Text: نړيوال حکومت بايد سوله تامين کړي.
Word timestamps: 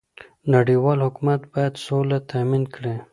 نړيوال 0.53 0.99
حکومت 1.05 1.41
بايد 1.53 1.73
سوله 1.85 2.17
تامين 2.29 2.63
کړي. 2.75 2.95